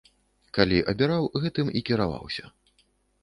[0.57, 2.51] Калі абіраў, гэтым і кіраваўся.